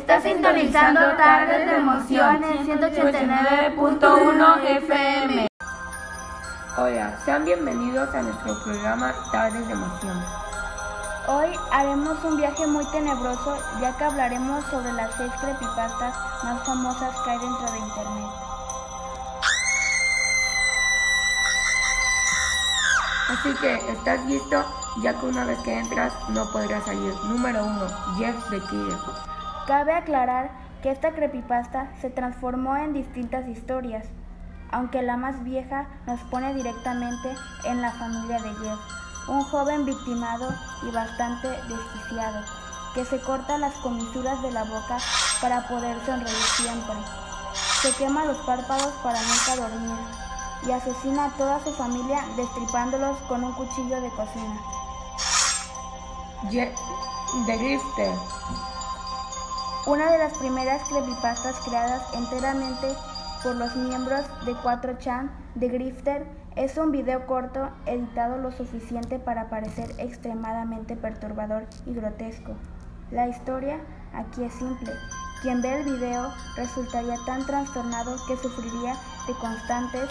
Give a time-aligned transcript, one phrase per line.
[0.00, 5.46] Está sintonizando Tardes de Emoción en 189.1 FM.
[6.78, 10.24] Hola, sean bienvenidos a nuestro programa Tardes de Emoción.
[11.28, 16.14] Hoy haremos un viaje muy tenebroso ya que hablaremos sobre las seis creepypastas
[16.44, 18.30] más famosas que hay dentro de internet.
[23.28, 24.64] Así que, ¿estás listo?
[25.02, 27.14] Ya que una vez que entras no podrás salir.
[27.24, 27.86] Número 1.
[28.16, 28.96] Jeff the Killer.
[29.70, 30.50] Cabe aclarar
[30.82, 34.04] que esta creepypasta se transformó en distintas historias,
[34.72, 38.80] aunque la más vieja nos pone directamente en la familia de Jeff,
[39.28, 40.52] un joven victimado
[40.82, 42.44] y bastante desquiciado,
[42.96, 44.98] que se corta las comisuras de la boca
[45.40, 46.96] para poder sonreír siempre.
[47.80, 49.98] Se quema los párpados para nunca dormir
[50.66, 54.60] y asesina a toda su familia destripándolos con un cuchillo de cocina.
[56.50, 56.74] Je
[57.46, 58.79] the Grifter.
[59.86, 62.94] Una de las primeras creepypastas creadas enteramente
[63.42, 69.48] por los miembros de 4chan de Grifter es un video corto editado lo suficiente para
[69.48, 72.52] parecer extremadamente perturbador y grotesco.
[73.10, 73.80] La historia
[74.12, 74.92] aquí es simple.
[75.40, 78.94] Quien ve el video resultaría tan trastornado que sufriría
[79.26, 80.10] de constantes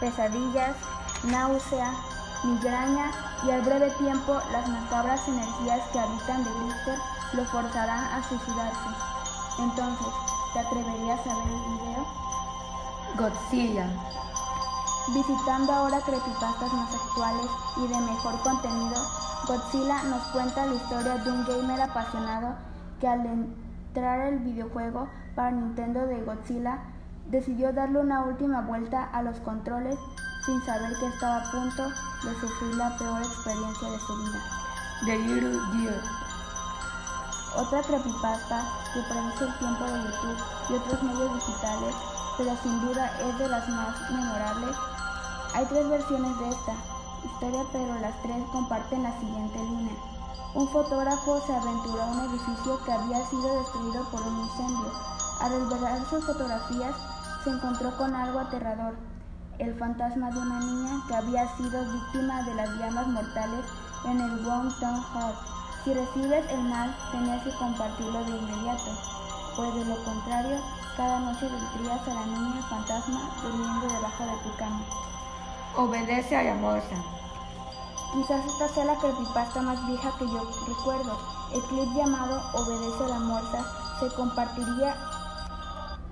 [0.00, 0.76] pesadillas,
[1.24, 1.92] náusea,
[2.42, 3.10] migraña
[3.46, 8.88] y al breve tiempo las macabras energías que habitan de Grifter lo forzarán a suicidarse.
[9.58, 10.08] Entonces,
[10.52, 12.06] ¿te atreverías a ver el video?
[13.16, 13.86] Godzilla.
[15.14, 19.02] Visitando ahora creepypastas más actuales y de mejor contenido,
[19.46, 22.54] Godzilla nos cuenta la historia de un gamer apasionado
[23.00, 26.78] que al entrar el videojuego para Nintendo de Godzilla
[27.30, 29.98] decidió darle una última vuelta a los controles
[30.44, 34.40] sin saber que estaba a punto de sufrir la peor experiencia de su vida.
[35.04, 36.27] The Little Deer.
[37.56, 40.38] Otra creepypasta que predice el tiempo de YouTube
[40.70, 41.94] y otros medios digitales,
[42.36, 44.76] pero sin duda es de las más memorables.
[45.54, 46.74] Hay tres versiones de esta
[47.24, 49.96] historia, pero las tres comparten la siguiente línea.
[50.54, 54.92] Un fotógrafo se aventuró a un edificio que había sido destruido por un incendio.
[55.40, 56.94] Al revelar sus fotografías,
[57.44, 58.94] se encontró con algo aterrador,
[59.58, 63.64] el fantasma de una niña que había sido víctima de las llamas mortales
[64.04, 65.57] en el Town Hall.
[65.84, 68.90] Si recibes el mal, tenías que compartirlo de inmediato,
[69.56, 70.58] pues de lo contrario,
[70.96, 74.80] cada noche vendrías a la niña fantasma durmiendo debajo de tu cama.
[75.76, 76.96] Obedece a la morsa.
[78.12, 81.18] Quizás esta sea la creepypasta más vieja que yo recuerdo.
[81.54, 83.64] El clip llamado Obedece a la morsa
[84.00, 84.96] se compartiría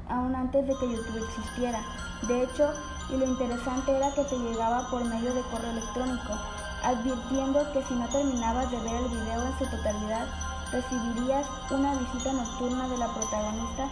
[0.09, 1.81] aún antes de que YouTube existiera.
[2.23, 2.71] De hecho,
[3.11, 6.33] y lo interesante era que te llegaba por medio de correo electrónico,
[6.83, 10.27] advirtiendo que si no terminabas de ver el video en su totalidad,
[10.73, 13.89] recibirías una visita nocturna de la protagonista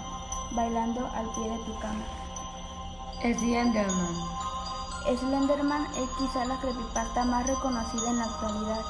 [0.53, 2.05] bailando al pie de tu cama.
[3.21, 4.15] Slenderman.
[5.19, 8.84] Slenderman es quizá la creepypasta más reconocida en la actualidad,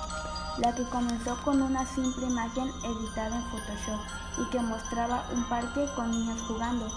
[0.58, 4.00] la que comenzó con una simple imagen editada en Photoshop
[4.38, 6.88] y que mostraba un parque con niños jugando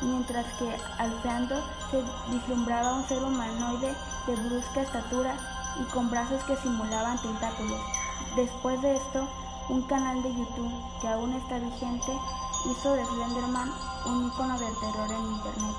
[0.00, 3.94] mientras que al fondo se vislumbraba un ser humanoide
[4.26, 5.36] de brusca estatura
[5.80, 7.80] y con brazos que simulaban tentáculos.
[8.36, 9.28] Después de esto,
[9.68, 12.12] un canal de YouTube que aún está vigente
[12.70, 13.70] hizo de Slenderman
[14.06, 15.76] un icono del terror en Internet,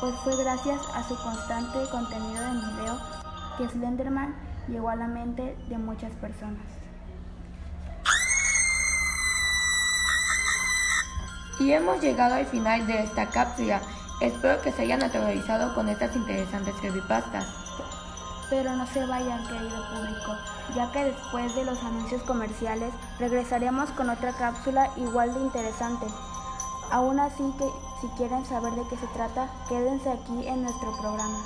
[0.00, 2.98] pues fue gracias a su constante contenido en video
[3.58, 4.34] que Slenderman
[4.68, 6.62] llegó a la mente de muchas personas.
[11.58, 13.80] Y hemos llegado al final de esta cápsula.
[14.20, 17.46] Espero que se hayan aterrorizado con estas interesantes creepypastas.
[18.48, 20.36] Pero no se vayan, querido público,
[20.74, 26.06] ya que después de los anuncios comerciales regresaremos con otra cápsula igual de interesante.
[26.92, 27.68] Aún así que
[28.00, 31.38] si quieren saber de qué se trata, quédense aquí en nuestro programa.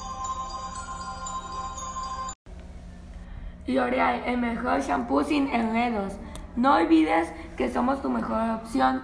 [3.66, 6.14] L'Oreal, el mejor shampoo sin enredos.
[6.56, 9.02] No olvides que somos tu mejor opción.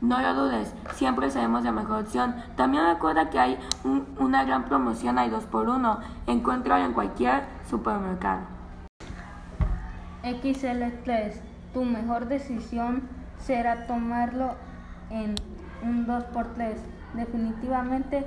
[0.00, 2.36] No lo dudes, siempre seremos la mejor opción.
[2.56, 5.98] También recuerda que hay un- una gran promoción, hay dos por uno.
[6.28, 8.42] Encuéntralo en cualquier supermercado.
[10.22, 11.40] XL3,
[11.74, 13.02] tu mejor decisión
[13.38, 14.54] será tomarlo
[15.10, 15.34] en
[15.82, 16.78] un 2x3.
[17.14, 18.24] Definitivamente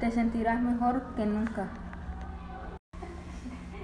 [0.00, 1.68] te sentirás mejor que nunca.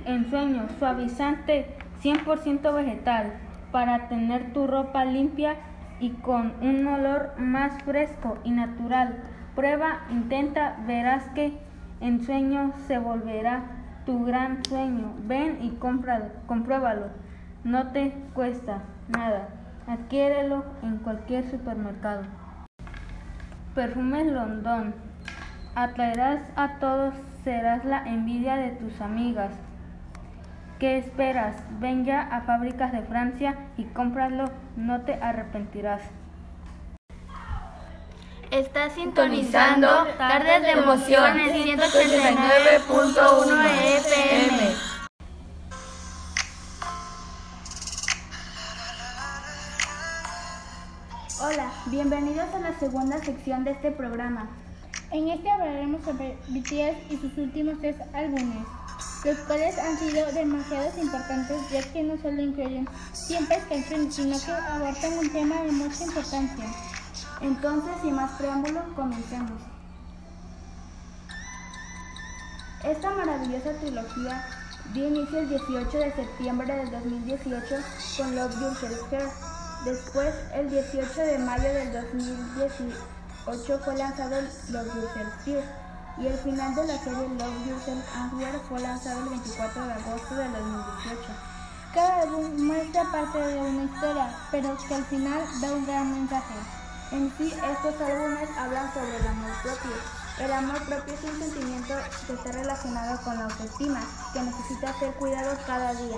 [0.06, 3.34] Ensueño suavizante 100% vegetal
[3.72, 5.56] para tener tu ropa limpia
[6.00, 9.22] y con un olor más fresco y natural.
[9.54, 11.58] Prueba, intenta, verás que
[12.00, 13.62] ensueño se volverá
[14.04, 15.14] tu gran sueño.
[15.26, 17.06] Ven y cómpralo, compruébalo.
[17.64, 19.48] No te cuesta nada.
[19.86, 22.22] Adquiérelo en cualquier supermercado.
[23.74, 24.94] perfumes London.
[25.74, 27.14] Atraerás a todos,
[27.44, 29.52] serás la envidia de tus amigas.
[30.78, 31.56] ¿Qué esperas?
[31.80, 36.02] Ven ya a Fábricas de Francia y cómpralo, no te arrepentirás.
[38.50, 39.88] Está sintonizando
[40.18, 44.74] Tardes de Emociones 189.1 FM.
[51.40, 54.50] Hola, bienvenidos a la segunda sección de este programa.
[55.10, 58.66] En este hablaremos sobre BTS y sus últimos tres álbumes,
[59.26, 64.52] los cuales han sido demasiado importantes ya que no solo incluyen siempre canciones, sino que
[64.52, 66.64] abordan un tema de mucha importancia.
[67.40, 69.60] Entonces, sin más preámbulos, comencemos.
[72.84, 74.46] Esta maravillosa trilogía
[74.94, 77.74] dio inicio el 18 de septiembre del 2018
[78.16, 79.28] con Love Yourself Here.
[79.84, 84.40] Después, el 18 de mayo del 2018 fue lanzado
[84.70, 85.85] Love Yourself Here.
[86.18, 90.34] Y el final de la serie Love Yourself Answer fue lanzado el 24 de agosto
[90.34, 91.56] del 2018.
[91.94, 96.54] Cada álbum muestra parte de una historia, pero que al final da un gran mensaje.
[97.12, 99.92] En sí, estos álbumes hablan sobre el amor propio.
[100.38, 101.94] El amor propio es un sentimiento
[102.26, 104.00] que está relacionado con la autoestima,
[104.32, 106.16] que necesita ser cuidado cada día.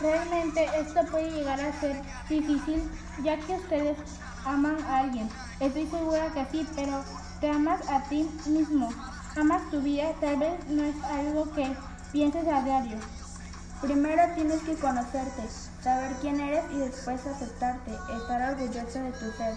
[0.00, 2.90] Realmente esto puede llegar a ser difícil
[3.22, 3.98] ya que ustedes
[4.44, 5.28] aman a alguien.
[5.60, 7.04] Estoy segura que sí, pero
[7.42, 8.88] te amas a ti mismo.
[9.36, 11.76] Amas tu vida, tal vez no es algo que
[12.12, 12.98] pienses a diario.
[13.80, 15.42] Primero tienes que conocerte,
[15.82, 19.56] saber quién eres y después aceptarte, estar orgulloso de tu ser.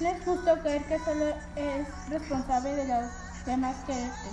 [0.00, 1.24] No es justo creer que solo
[1.56, 3.10] es responsable de los
[3.46, 4.28] demás quererte.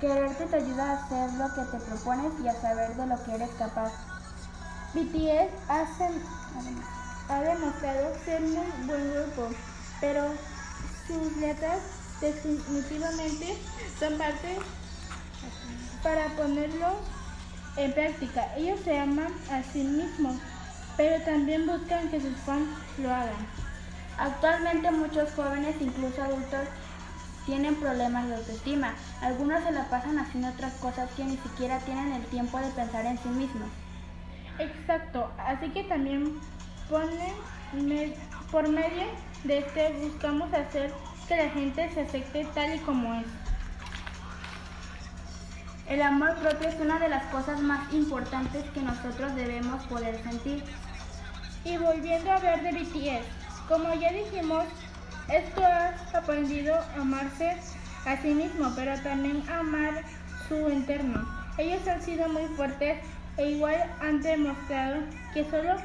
[0.00, 3.34] Quererte te ayuda a hacer lo que te propones y a saber de lo que
[3.34, 3.92] eres capaz.
[4.94, 6.10] BTS hace,
[7.28, 9.48] ha demostrado ser muy buen grupo,
[10.00, 10.30] pero
[11.08, 11.78] sus letras
[12.20, 13.56] definitivamente
[13.98, 14.58] son parte
[16.02, 16.96] para ponerlo
[17.76, 18.54] en práctica.
[18.56, 20.36] Ellos se aman a sí mismos,
[20.96, 22.68] pero también buscan que sus fans
[22.98, 23.46] lo hagan.
[24.18, 26.68] Actualmente muchos jóvenes, incluso adultos,
[27.46, 28.94] tienen problemas de autoestima.
[29.22, 33.06] Algunos se la pasan haciendo otras cosas que ni siquiera tienen el tiempo de pensar
[33.06, 33.68] en sí mismos.
[34.58, 36.38] Exacto, así que también
[36.90, 37.32] ponen
[38.50, 39.04] por medio
[39.44, 40.92] de este buscamos hacer
[41.26, 43.26] que la gente se acepte tal y como es.
[45.88, 50.62] El amor propio es una de las cosas más importantes que nosotros debemos poder sentir.
[51.64, 53.26] Y volviendo a hablar de BTS,
[53.68, 54.64] como ya dijimos,
[55.28, 57.56] esto ha aprendido a amarse
[58.06, 60.04] a sí mismo, pero también a amar
[60.48, 61.26] su entorno.
[61.58, 62.98] Ellos han sido muy fuertes
[63.36, 65.02] e igual han demostrado
[65.34, 65.76] que solo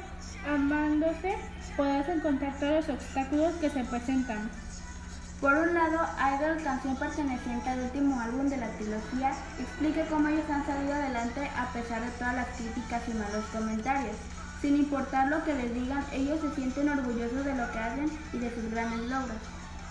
[0.46, 1.36] amándose
[1.76, 4.50] podrás encontrar todos los obstáculos que se presentan.
[5.40, 6.06] Por un lado,
[6.36, 11.50] Idol, canción perteneciente al último álbum de la trilogía, explica cómo ellos han salido adelante
[11.56, 14.16] a pesar de todas las críticas y malos comentarios.
[14.62, 18.38] Sin importar lo que les digan, ellos se sienten orgullosos de lo que hacen y
[18.38, 19.36] de sus grandes logros.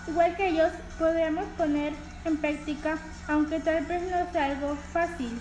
[0.07, 1.93] Igual que ellos, podemos poner
[2.25, 2.97] en práctica,
[3.27, 5.39] aunque tal vez no sea algo fácil,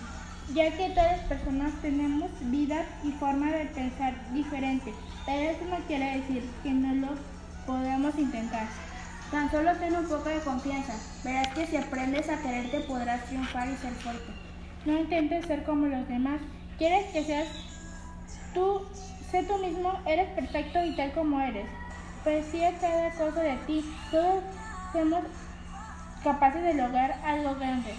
[0.53, 4.93] ya que todas personas tenemos vidas y forma de pensar diferente,
[5.25, 7.13] pero eso no quiere decir que no lo
[7.65, 8.67] podamos intentar.
[9.31, 10.93] Tan solo ten un poco de confianza.
[11.23, 14.31] Verás que si aprendes a quererte podrás triunfar y ser fuerte.
[14.85, 16.39] No intentes ser como los demás.
[16.77, 17.47] ¿Quieres que seas
[18.53, 18.81] tú?
[19.31, 21.65] Sé tú mismo, eres perfecto y tal como eres.
[22.23, 23.83] Percibe cada cosa de ti.
[24.11, 24.43] Todos
[24.91, 25.23] somos
[26.23, 27.95] capaces de lograr algo grande.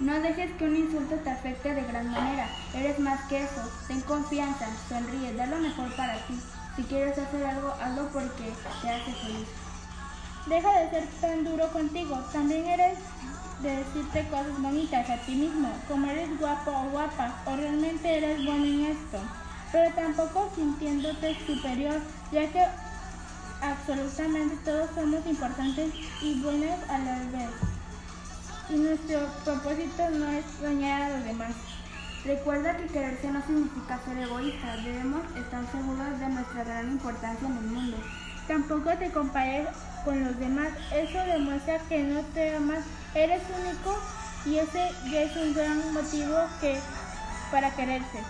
[0.00, 2.46] No dejes que un insulto te afecte de gran manera.
[2.72, 3.68] Eres más que eso.
[3.88, 6.38] Ten confianza, sonríe, da lo mejor para ti.
[6.76, 9.48] Si quieres hacer algo, hazlo porque te hace feliz.
[10.46, 12.16] Deja de ser tan duro contigo.
[12.32, 12.98] También eres
[13.60, 18.44] de decirte cosas bonitas a ti mismo, como eres guapo o guapa, o realmente eres
[18.44, 19.18] bueno en esto.
[19.72, 22.00] Pero tampoco sintiéndote superior,
[22.30, 22.64] ya que
[23.60, 27.67] absolutamente todos somos importantes y buenos a la vez.
[28.70, 31.52] Y nuestro propósito no es dañar a los demás.
[32.24, 34.76] Recuerda que quererse no significa ser egoísta.
[34.76, 37.96] Debemos estar seguros de nuestra gran importancia en el mundo.
[38.46, 39.68] Tampoco te compares
[40.04, 40.68] con los demás.
[40.92, 42.84] Eso demuestra que no te amas.
[43.14, 43.98] Eres único
[44.44, 46.78] y ese ya es un gran motivo que
[47.50, 48.22] para quererse.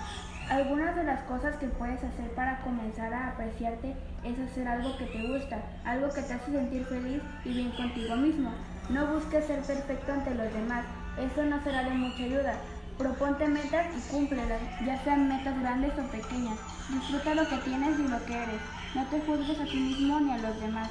[0.51, 5.05] Algunas de las cosas que puedes hacer para comenzar a apreciarte es hacer algo que
[5.07, 8.51] te gusta, algo que te hace sentir feliz y bien contigo mismo.
[8.89, 10.85] No busques ser perfecto ante los demás,
[11.19, 12.55] eso no será de mucha ayuda.
[12.97, 16.59] Proponte metas y cúmplelas, ya sean metas grandes o pequeñas.
[16.89, 18.61] Disfruta lo que tienes y lo que eres.
[18.95, 20.89] No te juzgues a ti mismo ni a los demás.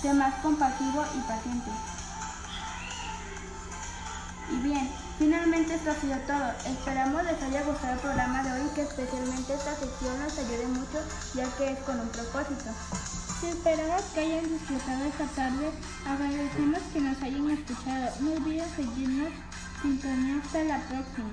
[0.00, 1.70] Sé más compasivo y paciente.
[4.50, 4.88] Y bien,
[5.18, 6.52] finalmente esto ha sido todo.
[6.66, 10.66] Esperamos les haya gustado el programa de hoy y que especialmente esta sección nos ayude
[10.68, 10.98] mucho
[11.34, 12.70] ya que es con un propósito.
[13.40, 15.70] Si esperamos que hayan disfrutado esta tarde,
[16.06, 18.10] agradecemos que nos hayan escuchado.
[18.20, 19.32] No olviden seguirnos
[19.82, 21.30] sintonía hasta la próxima.